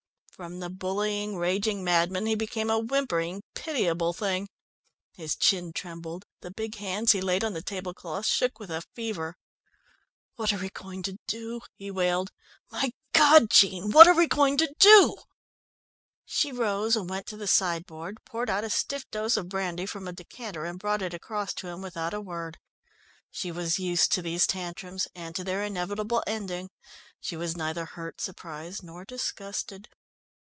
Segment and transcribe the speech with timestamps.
[0.41, 4.47] From the bullying, raging madman, he became a whimpering, pitiable thing.
[5.13, 9.35] His chin trembled, the big hands he laid on the tablecloth shook with a fever.
[10.37, 12.31] "What are we going to do?" he wailed.
[12.71, 15.15] "My God, Jean, what are we going to do?"
[16.25, 20.07] She rose and went to the sideboard, poured out a stiff dose of brandy from
[20.07, 22.57] a decanter and brought it across to him without a word.
[23.29, 26.71] She was used to these tantrums, and to their inevitable ending.
[27.19, 29.87] She was neither hurt, surprised, nor disgusted.